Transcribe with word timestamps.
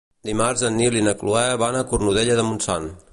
Dimarts 0.27 0.63
en 0.69 0.73
Nil 0.79 0.97
i 0.97 1.03
na 1.09 1.13
Cloè 1.19 1.45
van 1.65 1.79
a 1.81 1.85
Cornudella 1.93 2.39
de 2.41 2.47
Montsant. 2.49 2.93